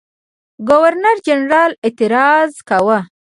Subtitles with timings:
[0.67, 2.99] ګورنرجنرال اعتراض کاوه.